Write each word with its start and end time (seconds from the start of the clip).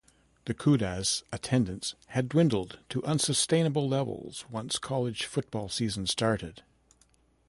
The 0.45 0.55
'Cudas' 0.55 1.21
attendance 1.31 1.93
had 2.07 2.27
dwindled 2.27 2.79
to 2.89 3.05
unsustainable 3.05 3.87
levels 3.87 4.45
once 4.49 4.79
college 4.79 5.25
football 5.27 5.69
season 5.69 6.07
started. 6.07 6.63